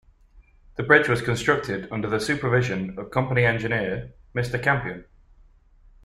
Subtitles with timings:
[0.77, 4.59] The bridge was constructed under the supervision of the company engineer, Mr.
[4.59, 5.05] Campion.